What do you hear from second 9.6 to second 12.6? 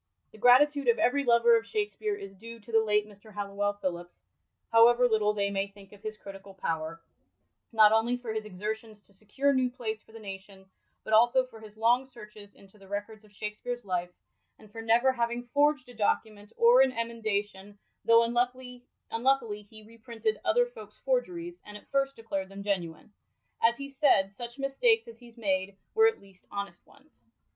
Place for the nation, but also for his long searches